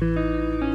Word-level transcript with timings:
Música 0.00 0.65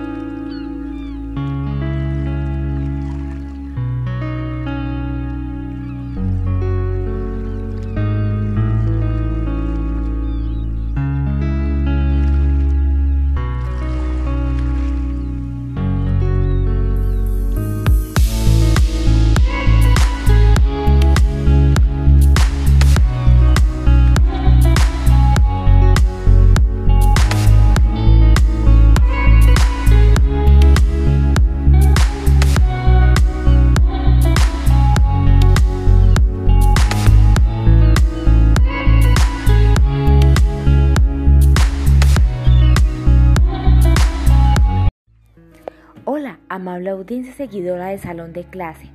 audiencia 46.92 47.34
seguidora 47.34 47.88
de 47.88 47.98
Salón 47.98 48.34
de 48.34 48.44
Clase. 48.44 48.92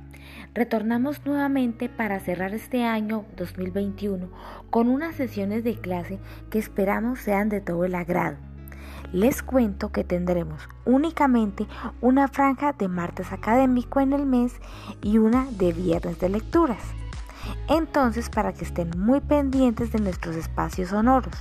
Retornamos 0.53 1.25
nuevamente 1.25 1.89
para 1.89 2.19
cerrar 2.19 2.53
este 2.53 2.83
año 2.83 3.25
2021 3.35 4.29
con 4.69 4.87
unas 4.87 5.15
sesiones 5.15 5.63
de 5.63 5.75
clase 5.75 6.19
que 6.49 6.59
esperamos 6.59 7.19
sean 7.19 7.49
de 7.49 7.61
todo 7.61 7.85
el 7.85 7.95
agrado. 7.95 8.37
Les 9.13 9.41
cuento 9.41 9.91
que 9.91 10.03
tendremos 10.03 10.67
únicamente 10.85 11.65
una 12.01 12.27
franja 12.27 12.73
de 12.73 12.87
martes 12.87 13.31
académico 13.31 13.99
en 13.99 14.13
el 14.13 14.25
mes 14.25 14.53
y 15.01 15.17
una 15.17 15.45
de 15.51 15.73
viernes 15.73 16.19
de 16.19 16.29
lecturas. 16.29 16.81
Entonces, 17.69 18.29
para 18.29 18.53
que 18.53 18.65
estén 18.65 18.91
muy 18.97 19.21
pendientes 19.21 19.91
de 19.91 19.99
nuestros 19.99 20.35
espacios 20.35 20.89
sonoros. 20.89 21.35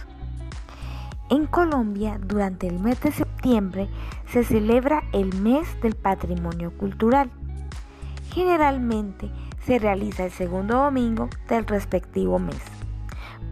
En 1.28 1.46
Colombia, 1.46 2.20
durante 2.24 2.68
el 2.68 2.78
mes 2.78 3.00
de 3.00 3.10
septiembre, 3.10 3.25
se 4.32 4.42
celebra 4.42 5.04
el 5.12 5.32
mes 5.40 5.68
del 5.80 5.94
patrimonio 5.94 6.76
cultural. 6.76 7.30
Generalmente 8.32 9.30
se 9.64 9.78
realiza 9.78 10.24
el 10.24 10.32
segundo 10.32 10.76
domingo 10.78 11.28
del 11.48 11.64
respectivo 11.66 12.38
mes. 12.38 12.60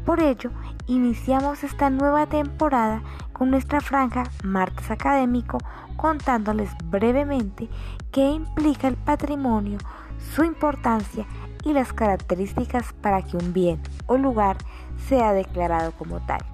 Por 0.05 0.21
ello, 0.21 0.51
iniciamos 0.87 1.63
esta 1.63 1.91
nueva 1.91 2.27
temporada 2.27 3.03
con 3.33 3.51
nuestra 3.51 3.81
franja 3.81 4.25
Martes 4.43 4.91
Académico 4.91 5.59
contándoles 5.97 6.71
brevemente 6.87 7.69
qué 8.11 8.31
implica 8.31 8.89
el 8.89 8.97
patrimonio, 8.97 9.79
su 10.35 10.43
importancia 10.45 11.25
y 11.65 11.73
las 11.73 11.93
características 11.93 12.93
para 13.01 13.23
que 13.23 13.37
un 13.37 13.53
bien 13.53 13.81
o 14.07 14.17
lugar 14.17 14.57
sea 15.09 15.33
declarado 15.33 15.93
como 15.93 16.21
tal 16.27 16.54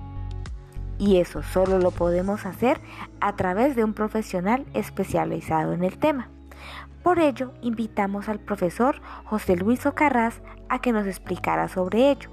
y 1.00 1.16
eso 1.16 1.42
solo 1.42 1.78
lo 1.78 1.90
podemos 1.90 2.44
hacer 2.44 2.78
a 3.20 3.34
través 3.34 3.74
de 3.74 3.82
un 3.82 3.94
profesional 3.94 4.66
especializado 4.74 5.72
en 5.72 5.82
el 5.82 5.98
tema. 5.98 6.28
Por 7.02 7.18
ello, 7.18 7.52
invitamos 7.62 8.28
al 8.28 8.38
profesor 8.38 9.00
José 9.24 9.56
Luis 9.56 9.86
Ocarraz 9.86 10.42
a 10.68 10.78
que 10.80 10.92
nos 10.92 11.06
explicara 11.06 11.68
sobre 11.68 12.10
ello. 12.10 12.28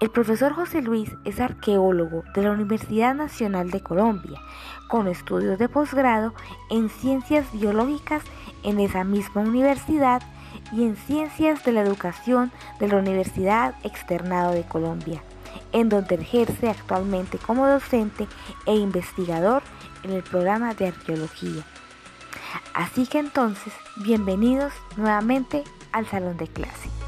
El 0.00 0.10
profesor 0.10 0.52
José 0.52 0.82
Luis 0.82 1.14
es 1.24 1.38
arqueólogo 1.38 2.24
de 2.34 2.42
la 2.42 2.50
Universidad 2.50 3.14
Nacional 3.14 3.70
de 3.70 3.82
Colombia, 3.82 4.40
con 4.88 5.06
estudios 5.06 5.58
de 5.58 5.68
posgrado 5.68 6.34
en 6.70 6.88
ciencias 6.88 7.52
biológicas 7.52 8.24
en 8.64 8.80
esa 8.80 9.04
misma 9.04 9.42
universidad 9.42 10.22
y 10.72 10.82
en 10.82 10.96
ciencias 10.96 11.64
de 11.64 11.72
la 11.72 11.82
educación 11.82 12.50
de 12.80 12.88
la 12.88 12.96
Universidad 12.96 13.76
Externado 13.84 14.52
de 14.52 14.64
Colombia 14.64 15.22
en 15.72 15.88
donde 15.88 16.16
ejerce 16.16 16.68
actualmente 16.68 17.38
como 17.38 17.66
docente 17.66 18.26
e 18.66 18.74
investigador 18.74 19.62
en 20.02 20.12
el 20.12 20.22
programa 20.22 20.74
de 20.74 20.88
arqueología. 20.88 21.64
Así 22.74 23.06
que 23.06 23.18
entonces, 23.18 23.72
bienvenidos 23.96 24.72
nuevamente 24.96 25.64
al 25.92 26.06
salón 26.06 26.36
de 26.36 26.48
clase. 26.48 26.99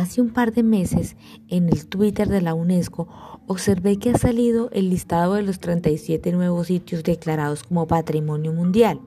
Hace 0.00 0.20
un 0.20 0.30
par 0.30 0.52
de 0.52 0.62
meses 0.62 1.16
en 1.48 1.68
el 1.68 1.86
Twitter 1.86 2.28
de 2.28 2.40
la 2.40 2.54
UNESCO 2.54 3.08
observé 3.46 3.98
que 3.98 4.10
ha 4.10 4.18
salido 4.18 4.70
el 4.72 4.90
listado 4.90 5.34
de 5.34 5.42
los 5.42 5.60
37 5.60 6.32
nuevos 6.32 6.68
sitios 6.68 7.02
declarados 7.02 7.62
como 7.62 7.86
Patrimonio 7.86 8.52
Mundial. 8.52 9.00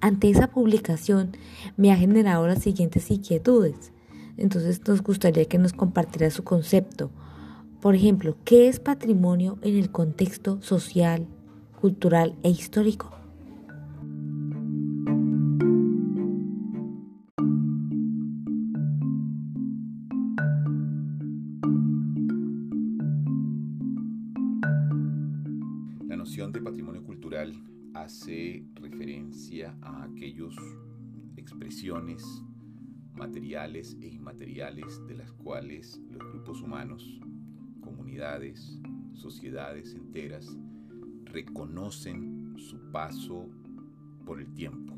Ante 0.00 0.30
esa 0.30 0.48
publicación 0.48 1.36
me 1.76 1.92
ha 1.92 1.96
generado 1.96 2.46
las 2.46 2.62
siguientes 2.62 3.10
inquietudes. 3.10 3.92
Entonces 4.36 4.80
nos 4.86 5.02
gustaría 5.02 5.44
que 5.44 5.58
nos 5.58 5.72
compartiera 5.72 6.30
su 6.30 6.44
concepto. 6.44 7.10
Por 7.80 7.94
ejemplo, 7.94 8.36
¿qué 8.44 8.68
es 8.68 8.80
patrimonio 8.80 9.58
en 9.62 9.76
el 9.76 9.90
contexto 9.90 10.60
social, 10.62 11.26
cultural 11.80 12.34
e 12.42 12.50
histórico? 12.50 13.19
Referencia 28.74 29.76
a 29.82 30.04
aquellas 30.04 30.54
expresiones 31.36 32.22
materiales 33.14 33.96
e 34.00 34.08
inmateriales 34.08 35.06
de 35.06 35.16
las 35.16 35.32
cuales 35.32 36.00
los 36.10 36.22
grupos 36.32 36.62
humanos, 36.62 37.20
comunidades, 37.80 38.80
sociedades 39.12 39.94
enteras 39.94 40.56
reconocen 41.24 42.54
su 42.56 42.90
paso 42.90 43.48
por 44.24 44.40
el 44.40 44.52
tiempo 44.54 44.96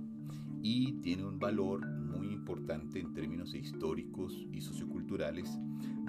y 0.62 0.93
tiene 1.01 1.25
un 1.25 1.39
valor 1.39 1.84
muy 1.87 2.28
importante 2.28 3.01
en 3.01 3.12
términos 3.12 3.55
históricos 3.55 4.47
y 4.53 4.61
socioculturales, 4.61 5.59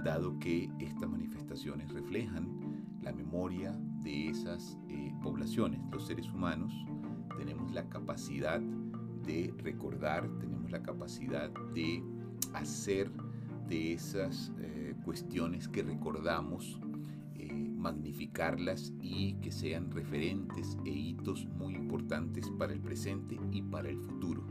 dado 0.03 0.37
que 0.39 0.69
estas 0.79 1.09
manifestaciones 1.09 1.91
reflejan 1.91 2.99
la 3.01 3.11
memoria 3.11 3.71
de 4.03 4.29
esas 4.29 4.77
eh, 4.89 5.11
poblaciones. 5.23 5.79
Los 5.91 6.05
seres 6.05 6.27
humanos 6.29 6.71
tenemos 7.37 7.71
la 7.71 7.87
capacidad 7.89 8.61
de 9.25 9.53
recordar, 9.57 10.29
tenemos 10.39 10.71
la 10.71 10.81
capacidad 10.81 11.49
de 11.73 12.03
hacer 12.53 13.11
de 13.67 13.93
esas 13.93 14.51
eh, 14.59 14.95
cuestiones 15.03 15.67
que 15.67 15.83
recordamos, 15.83 16.79
eh, 17.35 17.51
magnificarlas 17.53 18.93
y 19.01 19.35
que 19.35 19.51
sean 19.51 19.91
referentes 19.91 20.77
e 20.85 20.89
hitos 20.89 21.45
muy 21.47 21.75
importantes 21.75 22.49
para 22.51 22.73
el 22.73 22.81
presente 22.81 23.39
y 23.51 23.61
para 23.61 23.89
el 23.89 23.99
futuro. 23.99 24.43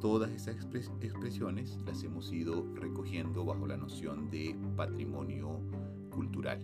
Todas 0.00 0.30
esas 0.30 0.56
expresiones 0.56 1.78
las 1.84 2.02
hemos 2.02 2.32
ido 2.32 2.66
recogiendo 2.74 3.44
bajo 3.44 3.66
la 3.66 3.76
noción 3.76 4.30
de 4.30 4.56
patrimonio 4.74 5.60
cultural. 6.10 6.60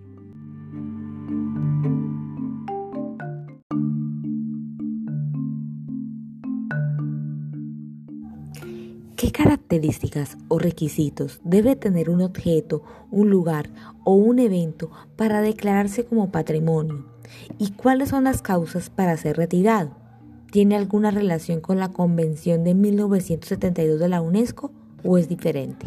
¿Qué 9.16 9.32
características 9.32 10.36
o 10.48 10.58
requisitos 10.58 11.40
debe 11.42 11.74
tener 11.74 12.10
un 12.10 12.20
objeto, 12.20 12.82
un 13.10 13.30
lugar 13.30 13.70
o 14.04 14.12
un 14.12 14.38
evento 14.38 14.90
para 15.16 15.40
declararse 15.40 16.04
como 16.04 16.30
patrimonio? 16.30 17.06
¿Y 17.56 17.70
cuáles 17.70 18.10
son 18.10 18.24
las 18.24 18.42
causas 18.42 18.90
para 18.90 19.16
ser 19.16 19.38
retirado? 19.38 19.96
¿Tiene 20.52 20.76
alguna 20.76 21.10
relación 21.10 21.62
con 21.62 21.78
la 21.78 21.94
Convención 21.94 22.62
de 22.62 22.74
1972 22.74 23.98
de 23.98 24.08
la 24.10 24.20
UNESCO 24.20 24.70
o 25.02 25.16
es 25.16 25.30
diferente? 25.30 25.86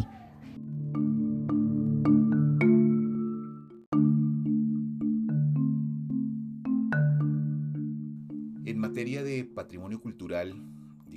En 8.64 8.76
materia 8.76 9.22
de 9.22 9.44
patrimonio 9.44 10.00
cultural, 10.00 10.56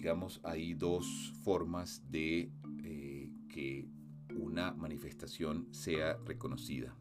digamos, 0.04 0.42
hay 0.44 0.74
dos 0.74 1.34
formas 1.44 2.04
de 2.12 2.52
eh, 2.84 3.32
que 3.48 3.88
una 4.36 4.74
manifestación 4.74 5.74
sea 5.74 6.18
reconocida. 6.26 6.94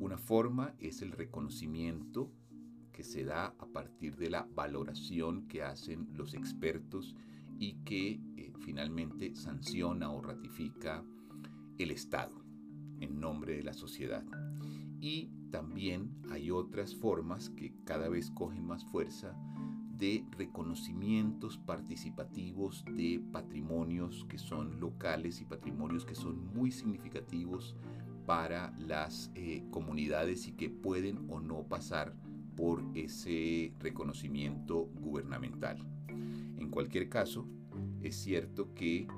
Una 0.00 0.18
forma 0.18 0.74
es 0.80 1.00
el 1.00 1.12
reconocimiento 1.12 2.32
que 2.90 3.04
se 3.04 3.22
da 3.22 3.54
a 3.60 3.66
partir 3.66 4.16
de 4.16 4.30
la 4.30 4.48
valoración 4.52 5.46
que 5.46 5.62
hacen 5.62 6.08
los 6.12 6.34
expertos 6.34 7.14
y 7.56 7.74
que 7.84 8.20
eh, 8.36 8.52
finalmente 8.64 9.36
sanciona 9.36 10.10
o 10.10 10.20
ratifica 10.20 11.04
el 11.78 11.92
Estado 11.92 12.34
en 12.98 13.20
nombre 13.20 13.58
de 13.58 13.62
la 13.62 13.74
sociedad. 13.74 14.24
Y 15.00 15.30
también 15.52 16.20
hay 16.32 16.50
otras 16.50 16.96
formas 16.96 17.48
que 17.50 17.76
cada 17.84 18.08
vez 18.08 18.32
cogen 18.32 18.66
más 18.66 18.84
fuerza 18.86 19.36
de 19.98 20.24
reconocimientos 20.36 21.58
participativos 21.58 22.84
de 22.84 23.20
patrimonios 23.32 24.24
que 24.28 24.38
son 24.38 24.78
locales 24.80 25.40
y 25.40 25.44
patrimonios 25.44 26.06
que 26.06 26.14
son 26.14 26.54
muy 26.54 26.70
significativos 26.70 27.74
para 28.26 28.74
las 28.78 29.30
eh, 29.34 29.64
comunidades 29.70 30.46
y 30.46 30.52
que 30.52 30.70
pueden 30.70 31.26
o 31.30 31.40
no 31.40 31.64
pasar 31.64 32.14
por 32.56 32.84
ese 32.94 33.72
reconocimiento 33.78 34.88
gubernamental. 35.00 35.78
En 36.58 36.70
cualquier 36.70 37.08
caso, 37.08 37.46
es 38.02 38.16
cierto 38.16 38.74
que 38.74 39.08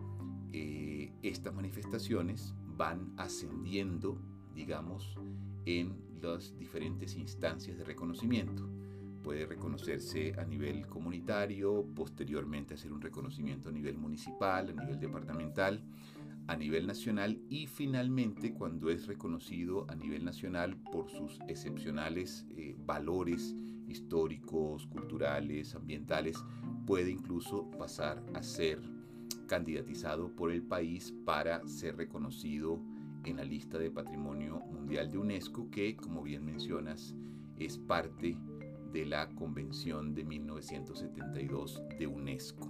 eh, 0.53 1.13
estas 1.23 1.55
manifestaciones 1.55 2.55
van 2.77 3.13
ascendiendo, 3.17 4.19
digamos, 4.55 5.17
en 5.67 5.97
las 6.23 6.57
diferentes 6.59 7.17
instancias 7.17 7.79
de 7.79 7.85
reconocimiento. 7.85 8.69
Puede 9.31 9.47
reconocerse 9.47 10.35
a 10.41 10.45
nivel 10.45 10.89
comunitario, 10.89 11.87
posteriormente 11.95 12.75
hacer 12.75 12.93
un 12.93 13.01
reconocimiento 13.01 13.69
a 13.69 13.73
nivel 13.73 13.97
municipal, 13.97 14.69
a 14.69 14.73
nivel 14.73 14.99
departamental, 14.99 15.85
a 16.49 16.57
nivel 16.57 16.85
nacional 16.85 17.41
y 17.49 17.69
finalmente 17.69 18.53
cuando 18.53 18.91
es 18.91 19.07
reconocido 19.07 19.89
a 19.89 19.95
nivel 19.95 20.25
nacional 20.25 20.77
por 20.79 21.09
sus 21.09 21.39
excepcionales 21.47 22.45
eh, 22.57 22.75
valores 22.85 23.55
históricos, 23.87 24.89
culturales, 24.89 25.77
ambientales, 25.77 26.37
puede 26.85 27.13
incluso 27.13 27.71
pasar 27.79 28.21
a 28.35 28.43
ser 28.43 28.83
candidatizado 29.47 30.35
por 30.35 30.51
el 30.51 30.65
país 30.65 31.15
para 31.25 31.65
ser 31.69 31.97
reconocido 31.97 32.83
en 33.25 33.37
la 33.37 33.45
lista 33.45 33.79
de 33.79 33.93
Patrimonio 33.93 34.59
Mundial 34.59 35.09
de 35.09 35.19
UNESCO, 35.19 35.71
que, 35.71 35.95
como 35.95 36.25
bien 36.25 36.45
mencionas, 36.45 37.15
es 37.61 37.79
parte 37.79 38.37
de 38.93 39.07
la 39.07 39.29
Convención 39.31 40.15
de 40.15 40.25
1972 40.25 41.83
de 41.99 42.07
UNESCO. 42.07 42.69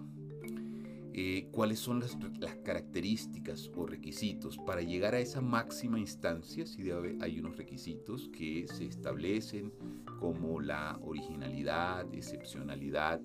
Eh, 1.13 1.49
¿Cuáles 1.51 1.81
son 1.81 2.01
las, 2.01 2.17
características 2.65 3.71
o 3.75 3.87
requisitos? 3.87 4.59
Para 4.59 4.81
llegar 4.81 5.15
a 5.15 5.21
esa 5.21 5.41
máxima 5.41 5.99
instancia, 5.99 6.67
sí 6.67 6.89
hay 7.21 7.41
unos 7.41 7.57
requisitos 7.57 8.29
que 8.29 8.67
se 8.69 8.87
establecen 8.87 9.73
como 10.21 10.61
la 10.61 10.99
originalidad, 11.03 12.07
excepcionalidad, 12.15 13.21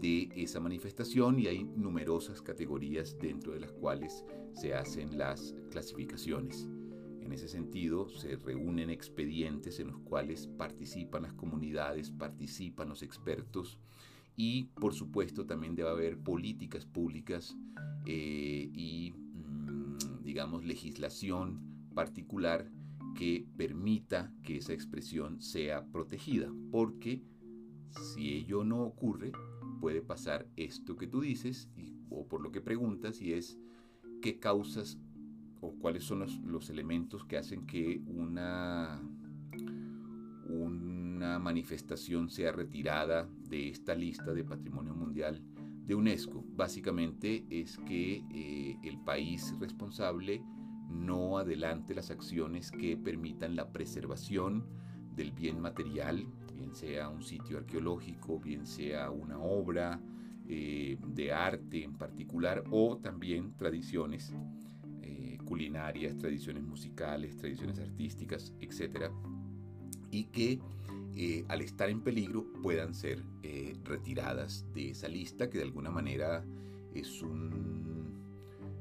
de 0.00 0.28
esa 0.36 0.60
manifestación 0.60 1.38
y 1.38 1.46
hay 1.46 1.64
numerosas 1.64 2.42
categorías 2.42 3.16
dentro 3.18 3.52
de 3.52 3.60
las 3.60 3.72
cuales 3.72 4.24
se 4.52 4.74
hacen 4.74 5.16
las 5.16 5.54
clasificaciones. 5.70 6.68
En 7.24 7.32
ese 7.32 7.48
sentido, 7.48 8.08
se 8.10 8.36
reúnen 8.36 8.90
expedientes 8.90 9.80
en 9.80 9.88
los 9.88 9.98
cuales 10.00 10.46
participan 10.46 11.22
las 11.22 11.32
comunidades, 11.32 12.10
participan 12.10 12.90
los 12.90 13.02
expertos 13.02 13.78
y, 14.36 14.64
por 14.64 14.92
supuesto, 14.92 15.46
también 15.46 15.74
debe 15.74 15.88
haber 15.88 16.18
políticas 16.18 16.84
públicas 16.84 17.56
eh, 18.04 18.68
y, 18.74 19.12
mm, 19.12 20.22
digamos, 20.22 20.64
legislación 20.64 21.90
particular 21.94 22.70
que 23.14 23.46
permita 23.56 24.30
que 24.42 24.58
esa 24.58 24.74
expresión 24.74 25.40
sea 25.40 25.86
protegida, 25.86 26.52
porque 26.70 27.22
si 28.14 28.34
ello 28.34 28.64
no 28.64 28.82
ocurre, 28.82 29.32
puede 29.80 30.02
pasar 30.02 30.46
esto 30.56 30.96
que 30.96 31.06
tú 31.06 31.22
dices, 31.22 31.70
o 32.10 32.26
por 32.26 32.42
lo 32.42 32.52
que 32.52 32.60
preguntas, 32.60 33.22
y 33.22 33.32
es 33.32 33.58
qué 34.20 34.38
causas 34.38 34.98
o 35.64 35.74
cuáles 35.78 36.04
son 36.04 36.26
los, 36.44 36.70
elementos 36.70 37.24
que 37.24 37.38
hacen 37.38 37.66
que 37.66 38.02
una, 38.06 39.00
una 40.46 41.38
manifestación 41.38 42.28
sea 42.28 42.52
retirada 42.52 43.28
de 43.48 43.68
esta 43.68 43.94
lista 43.94 44.32
de 44.32 44.44
patrimonio 44.44 44.94
mundial 44.94 45.42
de 45.86 45.94
UNESCO. 45.94 46.44
Básicamente 46.54 47.46
es 47.50 47.78
que 47.78 48.24
eh, 48.30 48.78
el 48.82 48.98
país 48.98 49.54
responsable 49.58 50.42
no 50.90 51.38
adelante 51.38 51.94
las 51.94 52.10
acciones 52.10 52.70
que 52.70 52.96
permitan 52.96 53.56
la 53.56 53.72
preservación 53.72 54.66
del 55.14 55.32
bien 55.32 55.60
material 55.60 56.26
bien 56.54 56.74
sea 56.74 57.08
un 57.08 57.22
sitio 57.22 57.58
arqueológico, 57.58 58.38
bien 58.38 58.66
sea 58.66 59.10
una 59.10 59.38
obra 59.38 60.00
eh, 60.48 60.98
de 61.08 61.32
arte 61.32 61.82
en 61.82 61.94
particular, 61.94 62.64
o 62.70 62.98
también 62.98 63.56
tradiciones 63.56 64.32
culinarias, 65.44 66.16
tradiciones 66.18 66.62
musicales, 66.64 67.36
tradiciones 67.36 67.78
artísticas, 67.78 68.52
etc. 68.60 69.10
Y 70.10 70.24
que 70.24 70.60
eh, 71.16 71.44
al 71.48 71.60
estar 71.60 71.88
en 71.88 72.00
peligro 72.02 72.52
puedan 72.62 72.94
ser 72.94 73.22
retiradas 73.84 74.66
de 74.72 74.90
esa 74.90 75.08
lista, 75.08 75.48
que 75.50 75.58
de 75.58 75.64
alguna 75.64 75.90
manera 75.90 76.44
es 76.94 77.22
un, 77.22 78.24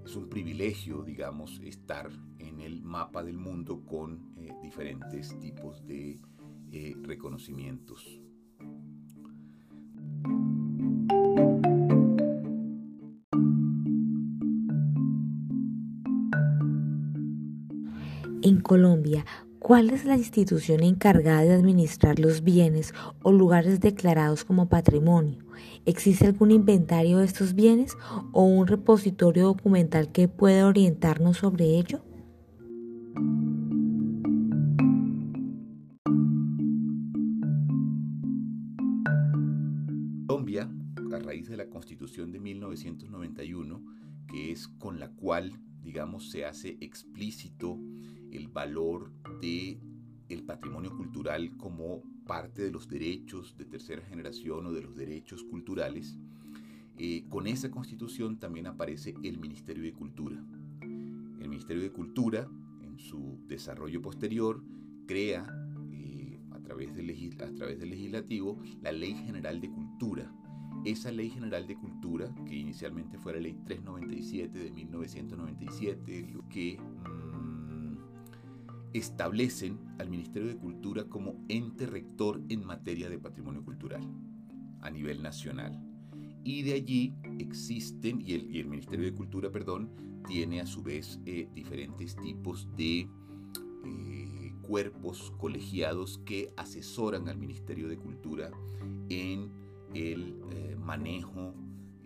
es 0.06 0.16
un 0.16 0.30
privilegio, 0.30 1.04
digamos, 1.04 1.60
estar 1.64 2.10
en 2.40 2.62
el 2.62 2.82
mapa 2.82 3.24
del 3.24 3.38
mundo 3.38 3.84
con 3.86 4.34
diferentes 4.62 5.38
tipos 5.40 5.86
de 5.86 6.20
eh, 6.72 6.96
reconocimientos. 7.04 8.23
En 18.46 18.60
Colombia, 18.60 19.26
¿cuál 19.60 19.90
es 19.90 20.04
la 20.04 20.18
institución 20.18 20.84
encargada 20.84 21.44
de 21.44 21.54
administrar 21.54 22.20
los 22.20 22.44
bienes 22.44 22.94
o 23.22 23.32
lugares 23.32 23.80
declarados 23.80 24.44
como 24.44 24.68
patrimonio? 24.68 25.46
¿Existe 25.86 26.26
algún 26.26 26.52
inventario 26.52 27.20
de 27.20 27.26
estos 27.26 27.54
bienes 27.54 27.96
o 28.34 28.44
un 28.44 28.68
repositorio 28.68 29.46
documental 29.46 30.12
que 30.12 30.28
pueda 30.28 30.68
orientarnos 30.68 31.38
sobre 31.38 31.78
ello? 31.78 32.04
de 41.42 41.58
la 41.58 41.70
Constitución 41.70 42.32
de 42.32 42.40
1991, 42.40 43.84
que 44.28 44.52
es 44.52 44.68
con 44.68 45.00
la 45.00 45.10
cual, 45.10 45.60
digamos, 45.82 46.30
se 46.30 46.46
hace 46.46 46.78
explícito 46.80 47.80
el 48.34 48.48
valor 48.48 49.12
de 49.42 49.80
el 50.30 50.44
patrimonio 50.44 50.96
cultural 50.96 51.56
como 51.58 52.02
parte 52.26 52.62
de 52.64 52.72
los 52.72 52.88
derechos 52.88 53.56
de 53.58 53.66
tercera 53.66 54.02
generación 54.02 54.66
o 54.66 54.72
de 54.72 54.82
los 54.82 54.96
derechos 54.96 55.44
culturales, 55.44 56.18
eh, 56.98 57.26
con 57.30 57.48
esa 57.48 57.72
constitución 57.72 58.40
también 58.40 58.68
aparece 58.68 59.14
el 59.24 59.40
Ministerio 59.40 59.84
de 59.84 59.94
Cultura. 59.94 60.44
El 60.82 61.50
Ministerio 61.50 61.84
de 61.84 61.92
Cultura, 61.92 62.48
en 62.82 62.98
su 63.00 63.40
desarrollo 63.48 64.02
posterior, 64.02 64.64
crea 65.08 65.46
eh, 65.92 66.40
a, 66.52 66.60
través 66.60 66.96
del 66.96 67.10
a 67.42 67.54
través 67.54 67.80
del 67.80 67.90
legislativo 67.90 68.60
la 68.82 68.92
Ley 68.92 69.14
General 69.16 69.60
de 69.60 69.70
Cultura, 69.70 70.32
esa 70.86 71.12
Ley 71.12 71.30
General 71.30 71.66
de 71.66 71.76
Cultura, 71.76 72.34
que 72.46 72.56
inicialmente 72.56 73.18
fue 73.18 73.34
la 73.34 73.40
Ley 73.40 73.58
397 73.66 74.60
de 74.60 74.72
1997, 74.72 76.28
que 76.50 76.78
mm, 76.80 77.23
establecen 78.94 79.80
al 79.98 80.10
Ministerio 80.10 80.48
de 80.48 80.58
Cultura 80.58 81.06
como 81.06 81.44
ente 81.50 81.86
rector 81.86 82.42
en 82.50 82.66
materia 82.66 83.10
de 83.10 83.20
patrimonio 83.20 83.64
cultural 83.64 84.02
a 84.82 84.90
nivel 84.90 85.22
nacional. 85.24 85.82
Y 86.44 86.62
de 86.64 86.74
allí 86.74 87.14
existen, 87.40 88.22
y 88.22 88.34
el, 88.34 88.68
Ministerio 88.68 89.06
de 89.06 89.14
Cultura, 89.14 89.50
perdón, 89.50 89.90
tiene 90.28 90.62
a 90.62 90.66
su 90.66 90.84
vez 90.84 91.20
eh, 91.26 91.48
diferentes 91.54 92.16
tipos 92.18 92.68
de 92.76 93.08
eh, 93.86 94.54
cuerpos 94.62 95.34
colegiados 95.38 96.20
que 96.26 96.54
asesoran 96.58 97.30
al 97.30 97.38
Ministerio 97.38 97.88
de 97.88 97.98
Cultura 97.98 98.52
en 99.10 99.52
el 99.94 100.36
eh, 100.52 100.76
manejo 100.78 101.56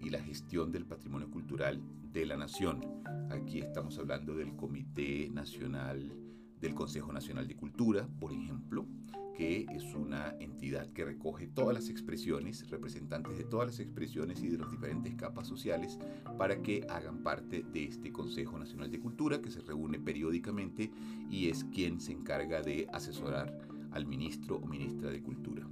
y 0.01 0.10
la 0.10 0.22
gestión 0.22 0.72
del 0.72 0.86
patrimonio 0.86 1.29
cultural 1.29 1.82
de 2.12 2.25
la 2.25 2.38
nación. 2.38 2.86
Aquí 3.32 3.60
estamos 3.60 3.98
hablando 3.98 4.36
del 4.36 4.56
Comité 4.56 5.29
Nacional 5.29 6.12
del 6.62 6.74
Consejo 6.74 7.12
Nacional 7.12 7.48
de 7.48 7.56
Cultura, 7.56 8.08
por 8.20 8.32
ejemplo, 8.32 8.86
que 9.38 9.68
es 9.70 9.94
una 9.94 10.36
entidad 10.40 10.92
que 10.94 11.06
recoge 11.06 11.46
todas 11.48 11.76
las 11.76 11.90
expresiones, 11.90 12.68
representantes 12.72 13.38
de 13.38 13.44
todas 13.44 13.68
las 13.68 13.80
expresiones 13.80 14.42
y 14.42 14.48
de 14.48 14.58
las 14.58 14.72
diferentes 14.72 15.14
capas 15.14 15.48
sociales, 15.48 16.00
para 16.40 16.64
que 16.64 16.88
hagan 16.90 17.22
parte 17.22 17.64
de 17.72 17.84
este 17.84 18.12
Consejo 18.12 18.58
Nacional 18.58 18.90
de 18.90 19.00
Cultura, 19.00 19.40
que 19.40 19.52
se 19.52 19.62
reúne 19.62 20.00
periódicamente 20.00 20.92
y 21.30 21.50
es 21.50 21.66
quien 21.66 22.02
se 22.02 22.14
encarga 22.14 22.64
de 22.64 22.88
asesorar 22.92 23.56
al 23.92 24.08
ministro 24.08 24.58
o 24.58 24.66
ministra 24.66 25.12
de 25.12 25.22
Cultura. 25.22 25.68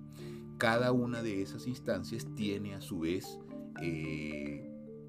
Cada 0.59 0.91
una 0.91 1.23
de 1.23 1.41
esas 1.41 1.65
instancias 1.65 2.27
tiene 2.35 2.75
a 2.75 2.81
su 2.81 2.99
vez 2.99 3.39
eh, 3.81 4.64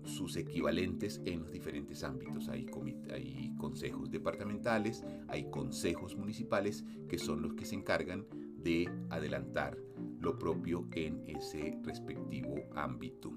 sus 0.07 0.37
equivalentes 0.37 1.21
en 1.25 1.41
los 1.41 1.53
diferentes 1.53 2.03
ámbitos. 2.05 2.49
Hay, 2.49 2.67
hay 3.11 3.55
consejos 3.59 4.11
departamentales, 4.11 5.05
hay 5.29 5.51
consejos 5.51 6.17
municipales 6.17 6.85
que 7.09 7.19
son 7.19 7.43
los 7.43 7.55
que 7.55 7.65
se 7.65 7.75
encargan 7.75 8.27
de 8.57 8.91
adelantar 9.11 9.79
lo 10.21 10.39
propio 10.39 10.89
en 10.93 11.23
ese 11.27 11.79
respectivo 11.83 12.57
ámbito. 12.75 13.33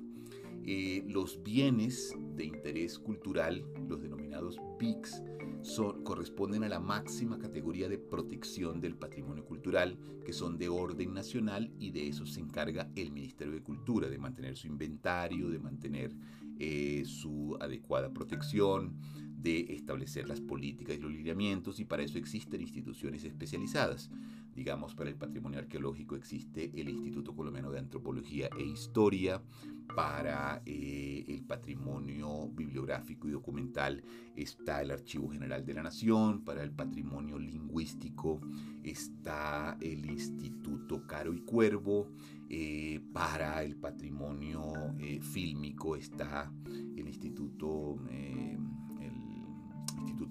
Eh, 0.64 1.04
los 1.08 1.42
bienes 1.42 2.16
de 2.36 2.46
interés 2.46 3.00
cultural, 3.00 3.66
los 3.88 4.02
denominados 4.02 4.58
BICs, 4.78 5.24
son, 5.62 6.04
corresponden 6.04 6.64
a 6.64 6.70
la 6.70 6.80
máxima 6.80 7.38
categoría 7.38 7.90
de 7.90 7.98
protección 7.98 8.80
del 8.80 8.96
patrimonio 8.96 9.46
cultural, 9.46 9.98
que 10.26 10.34
son 10.34 10.58
de 10.58 10.70
orden 10.70 11.14
nacional 11.14 11.72
y 11.80 11.92
de 11.92 12.08
eso 12.08 12.26
se 12.26 12.40
encarga 12.40 12.90
el 12.96 13.12
Ministerio 13.12 13.54
de 13.54 13.64
Cultura, 13.64 14.10
de 14.10 14.18
mantener 14.18 14.58
su 14.58 14.68
inventario, 14.68 15.50
de 15.50 15.60
mantener 15.60 16.16
eh, 16.60 17.04
su 17.06 17.58
adecuada 17.60 18.12
protección, 18.12 18.98
de 19.42 19.74
establecer 19.74 20.28
las 20.28 20.42
políticas 20.42 20.98
y 20.98 21.00
los 21.00 21.12
lineamientos 21.12 21.80
y 21.80 21.86
para 21.86 22.04
eso 22.04 22.18
existen 22.18 22.62
instituciones 22.62 23.24
especializadas. 23.24 24.10
Digamos, 24.56 24.94
para 24.96 25.10
el 25.10 25.16
patrimonio 25.16 25.60
arqueológico 25.60 26.16
existe 26.16 26.72
el 26.76 26.90
Instituto 26.90 27.34
Colombiano 27.34 27.72
de 27.72 27.80
Antropología 27.80 28.50
e 28.58 28.64
Historia, 28.64 29.42
para 29.96 30.62
eh, 30.66 31.26
el 31.28 31.44
patrimonio 31.44 32.50
bibliográfico 32.50 33.28
y 33.28 33.32
documental 33.32 34.04
está 34.36 34.82
el 34.82 34.92
Archivo 34.92 35.30
General 35.30 35.66
de 35.66 35.74
la 35.74 35.84
Nación, 35.84 36.44
para 36.44 36.64
el 36.64 36.72
patrimonio 36.72 37.40
lingüístico 37.40 38.40
está 38.84 39.78
el 39.82 40.06
Instituto 40.06 41.06
Caro 41.08 41.34
y 41.34 41.42
Cuervo, 41.42 42.08
eh, 42.50 43.02
para 43.14 43.64
el 43.64 43.76
patrimonio 43.78 44.72
eh, 45.00 45.20
fílmico 45.22 45.96
está 45.96 46.52
el 46.68 47.08
Instituto 47.08 47.98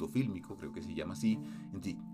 Creo 0.07 0.73
que 0.73 0.83
se 0.83 0.95
llama 0.95 1.15
así. 1.15 1.39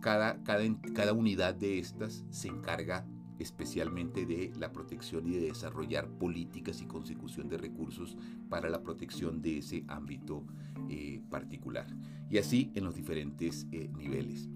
cada, 0.01 0.43
cada, 0.43 0.63
cada 0.95 1.13
unidad 1.13 1.55
de 1.55 1.79
estas 1.79 2.25
se 2.31 2.49
encarga 2.49 3.07
especialmente 3.39 4.27
de 4.27 4.53
la 4.59 4.73
protección 4.73 5.27
y 5.27 5.33
de 5.33 5.49
desarrollar 5.49 6.09
políticas 6.09 6.81
y 6.81 6.87
consecución 6.87 7.49
de 7.49 7.59
recursos 7.59 8.17
para 8.49 8.69
la 8.69 8.83
protección 8.83 9.43
de 9.43 9.59
ese 9.59 9.85
ámbito 9.89 10.45
eh, 10.89 11.21
particular. 11.31 11.87
Y 12.31 12.39
así 12.39 12.71
en 12.75 12.85
los 12.85 12.95
diferentes 12.95 13.67
eh, 13.73 13.91
niveles 13.97 14.49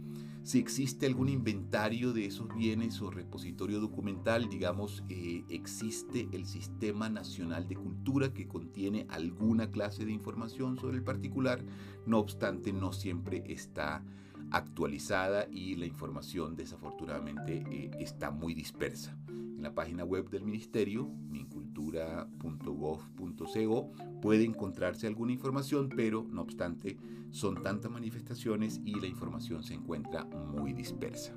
si 0.48 0.58
existe 0.58 1.04
algún 1.04 1.28
inventario 1.28 2.14
de 2.14 2.24
esos 2.24 2.48
bienes 2.56 3.02
o 3.02 3.10
repositorio 3.10 3.80
documental, 3.80 4.48
digamos, 4.48 5.04
eh, 5.10 5.44
existe 5.50 6.26
el 6.32 6.46
Sistema 6.46 7.10
Nacional 7.10 7.68
de 7.68 7.76
Cultura 7.76 8.32
que 8.32 8.48
contiene 8.48 9.06
alguna 9.10 9.70
clase 9.70 10.06
de 10.06 10.12
información 10.12 10.78
sobre 10.78 10.96
el 10.96 11.02
particular, 11.02 11.62
no 12.06 12.18
obstante 12.18 12.72
no 12.72 12.94
siempre 12.94 13.44
está 13.46 14.02
actualizada 14.50 15.46
y 15.50 15.76
la 15.76 15.84
información 15.84 16.56
desafortunadamente 16.56 17.62
eh, 17.70 17.90
está 18.00 18.30
muy 18.30 18.54
dispersa. 18.54 19.18
En 19.28 19.60
la 19.60 19.74
página 19.74 20.02
web 20.02 20.30
del 20.30 20.44
ministerio, 20.44 21.10
mincultura.gov.co, 21.28 23.92
puede 24.20 24.44
encontrarse 24.44 25.06
alguna 25.06 25.32
información, 25.32 25.88
pero 25.94 26.26
no 26.30 26.42
obstante 26.42 26.96
son 27.30 27.62
tantas 27.62 27.90
manifestaciones 27.90 28.80
y 28.84 28.98
la 29.00 29.06
información 29.06 29.62
se 29.62 29.74
encuentra 29.74 30.24
muy 30.24 30.72
dispersa. 30.72 31.34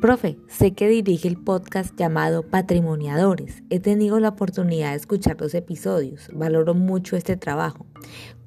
Profe, 0.00 0.38
sé 0.48 0.72
que 0.72 0.88
dirige 0.88 1.28
el 1.28 1.36
podcast 1.36 1.94
llamado 1.94 2.42
Patrimoniadores. 2.42 3.62
He 3.68 3.80
tenido 3.80 4.18
la 4.18 4.30
oportunidad 4.30 4.92
de 4.92 4.96
escuchar 4.96 5.38
los 5.38 5.54
episodios. 5.54 6.30
Valoro 6.32 6.72
mucho 6.72 7.16
este 7.16 7.36
trabajo. 7.36 7.84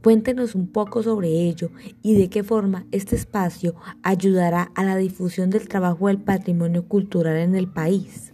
Cuéntenos 0.04 0.54
un 0.54 0.68
poco 0.68 1.02
sobre 1.02 1.30
ello 1.48 1.72
y 2.02 2.16
de 2.16 2.30
qué 2.30 2.44
forma 2.44 2.86
este 2.92 3.16
espacio 3.16 3.74
ayudará 4.02 4.64
a 4.76 4.84
la 4.84 4.98
difusión 4.98 5.50
del 5.50 5.70
trabajo 5.70 6.10
del 6.10 6.20
patrimonio 6.20 6.86
cultural 6.90 7.38
en 7.38 7.56
el 7.56 7.68
país. 7.70 8.34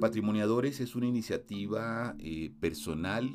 Patrimoniadores 0.00 0.80
es 0.80 0.94
una 0.94 1.06
iniciativa 1.06 2.14
eh, 2.18 2.52
personal 2.60 3.30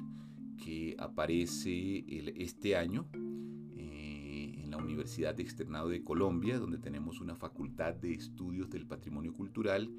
que 0.64 0.96
aparece 1.00 2.06
este 2.38 2.76
año 2.76 3.08
la 4.72 4.78
Universidad 4.78 5.36
de 5.36 5.44
Externado 5.44 5.90
de 5.90 6.04
Colombia, 6.04 6.60
donde 6.60 6.78
tenemos 6.78 7.20
una 7.22 7.36
facultad 7.36 7.94
de 7.96 8.14
estudios 8.14 8.70
del 8.70 8.88
patrimonio 8.88 9.34
cultural 9.34 9.90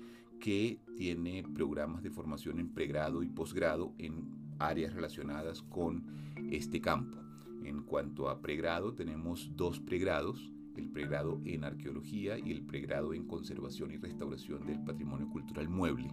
que 0.41 0.81
tiene 0.97 1.45
programas 1.55 2.03
de 2.03 2.11
formación 2.11 2.59
en 2.59 2.69
pregrado 2.75 3.23
y 3.23 3.29
posgrado 3.29 3.95
en 3.99 4.29
áreas 4.59 4.95
relacionadas 4.95 5.63
con 5.63 6.05
este 6.51 6.81
campo. 6.81 7.19
En 7.65 7.83
cuanto 7.83 8.29
a 8.29 8.41
pregrado, 8.41 8.95
tenemos 8.95 9.51
dos 9.55 9.79
pregrados, 9.79 10.51
el 10.77 10.89
pregrado 10.89 11.41
en 11.45 11.65
arqueología 11.65 12.39
y 12.39 12.51
el 12.51 12.63
pregrado 12.63 13.15
en 13.15 13.27
conservación 13.27 13.93
y 13.93 13.99
restauración 13.99 14.67
del 14.67 14.83
patrimonio 14.83 15.29
cultural 15.29 15.69
mueble 15.69 16.11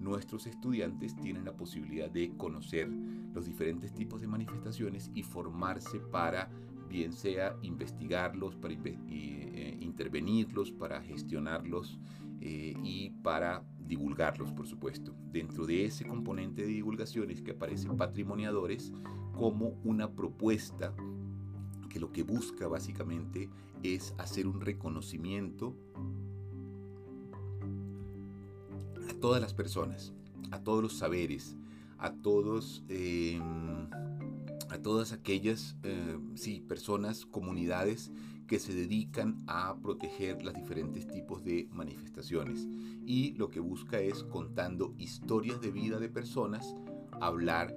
nuestros 0.00 0.46
estudiantes 0.46 1.16
tienen 1.16 1.44
la 1.44 1.56
posibilidad 1.56 2.10
de 2.10 2.30
conocer 2.36 2.88
los 3.34 3.46
diferentes 3.46 3.92
tipos 3.92 4.20
de 4.20 4.28
manifestaciones 4.28 5.10
y 5.14 5.22
formarse 5.22 5.98
para 5.98 6.50
bien 6.88 7.12
sea 7.12 7.56
investigarlos, 7.62 8.56
para 8.56 8.74
eh, 8.74 9.78
intervenirlos, 9.80 10.72
para 10.72 11.02
gestionarlos 11.02 11.98
eh, 12.40 12.74
y 12.82 13.10
para 13.22 13.64
divulgarlos, 13.78 14.52
por 14.52 14.66
supuesto. 14.66 15.14
Dentro 15.30 15.66
de 15.66 15.84
ese 15.84 16.06
componente 16.06 16.62
de 16.62 16.68
divulgaciones 16.68 17.42
que 17.42 17.52
aparecen 17.52 17.96
patrimoniadores 17.96 18.92
como 19.36 19.78
una 19.84 20.10
propuesta 20.10 20.94
que 21.88 22.00
lo 22.00 22.12
que 22.12 22.22
busca 22.22 22.68
básicamente 22.68 23.48
es 23.82 24.14
hacer 24.18 24.46
un 24.46 24.60
reconocimiento 24.60 25.74
todas 29.18 29.40
las 29.40 29.54
personas, 29.54 30.12
a 30.50 30.60
todos 30.60 30.82
los 30.82 30.98
saberes, 30.98 31.56
a 31.98 32.12
todos, 32.12 32.84
em, 32.88 33.88
a 34.70 34.78
todas 34.78 35.12
aquellas, 35.12 35.76
em, 35.82 36.36
sí, 36.36 36.60
personas, 36.60 37.26
comunidades 37.26 38.12
que 38.46 38.58
se 38.58 38.74
dedican 38.74 39.42
a 39.46 39.76
proteger 39.76 40.42
los 40.42 40.54
diferentes 40.54 41.06
tipos 41.06 41.44
de 41.44 41.68
manifestaciones. 41.72 42.66
Y 43.04 43.34
lo 43.34 43.50
que 43.50 43.60
busca 43.60 44.00
es, 44.00 44.24
contando 44.24 44.94
historias 44.98 45.60
de 45.60 45.70
vida 45.70 45.98
de 45.98 46.08
personas, 46.08 46.74
hablar 47.20 47.76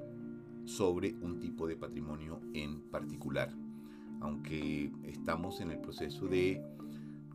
sobre 0.66 1.14
un 1.22 1.40
tipo 1.40 1.68
de 1.68 1.76
patrimonio 1.76 2.40
en 2.54 2.82
particular. 2.82 3.54
Aunque 4.22 4.92
estamos 5.04 5.60
en 5.60 5.72
el 5.72 5.80
proceso 5.80 6.28
de 6.28 6.62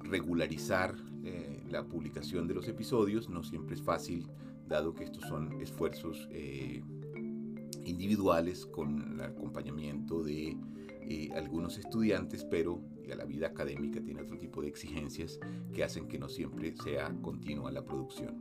regularizar 0.00 0.94
eh, 1.24 1.62
la 1.68 1.84
publicación 1.84 2.46
de 2.46 2.54
los 2.54 2.68
episodios. 2.68 3.28
No 3.28 3.42
siempre 3.42 3.74
es 3.74 3.82
fácil, 3.82 4.26
dado 4.68 4.94
que 4.94 5.04
estos 5.04 5.24
son 5.24 5.60
esfuerzos 5.60 6.28
eh, 6.30 6.82
individuales 7.86 8.66
con 8.66 9.14
el 9.14 9.20
acompañamiento 9.20 10.22
de 10.22 10.56
eh, 11.08 11.30
algunos 11.34 11.78
estudiantes, 11.78 12.44
pero 12.44 12.80
la 13.06 13.24
vida 13.24 13.46
académica 13.46 14.00
tiene 14.00 14.22
otro 14.22 14.36
tipo 14.36 14.62
de 14.62 14.68
exigencias 14.68 15.38
que 15.72 15.84
hacen 15.84 16.08
que 16.08 16.18
no 16.18 16.28
siempre 16.28 16.74
sea 16.76 17.14
continua 17.22 17.70
la 17.70 17.84
producción. 17.84 18.40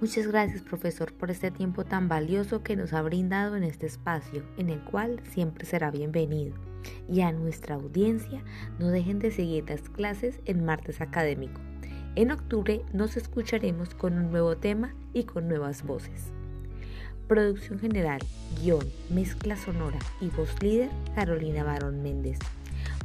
Muchas 0.00 0.28
gracias 0.28 0.62
profesor 0.62 1.12
por 1.12 1.30
este 1.30 1.50
tiempo 1.50 1.84
tan 1.84 2.08
valioso 2.08 2.62
que 2.62 2.76
nos 2.76 2.92
ha 2.92 3.02
brindado 3.02 3.56
en 3.56 3.64
este 3.64 3.86
espacio, 3.86 4.44
en 4.56 4.70
el 4.70 4.82
cual 4.84 5.20
siempre 5.24 5.66
será 5.66 5.90
bienvenido 5.90 6.56
y 7.08 7.20
a 7.22 7.32
nuestra 7.32 7.74
audiencia 7.74 8.44
no 8.78 8.88
dejen 8.88 9.18
de 9.18 9.30
seguir 9.30 9.68
las 9.68 9.82
clases 9.88 10.40
en 10.44 10.64
martes 10.64 11.00
académico. 11.00 11.60
En 12.16 12.30
octubre 12.30 12.82
nos 12.92 13.16
escucharemos 13.16 13.94
con 13.94 14.18
un 14.18 14.30
nuevo 14.30 14.56
tema 14.56 14.94
y 15.12 15.24
con 15.24 15.48
nuevas 15.48 15.84
voces. 15.84 16.32
Producción 17.28 17.78
general, 17.78 18.20
guion, 18.62 18.86
mezcla 19.10 19.56
sonora 19.56 19.98
y 20.20 20.28
voz 20.28 20.50
líder 20.62 20.90
Carolina 21.14 21.62
Barón 21.62 22.02
Méndez. 22.02 22.38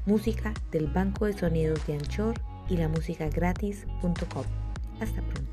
Música 0.06 0.54
del 0.72 0.88
Banco 0.88 1.26
de 1.26 1.34
Sonidos 1.34 1.86
de 1.86 1.96
Anchor 1.96 2.36
y 2.70 2.78
la 2.78 2.88
música 2.88 3.30
gratis.com. 3.30 4.46
Hasta 5.00 5.22
pronto. 5.22 5.53